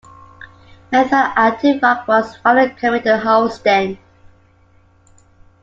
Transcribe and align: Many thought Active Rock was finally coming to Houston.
Many 0.91 1.07
thought 1.09 1.33
Active 1.37 1.79
Rock 1.79 2.07
was 2.07 2.35
finally 2.37 2.71
coming 2.73 3.03
to 3.03 3.19
Houston. 3.19 3.99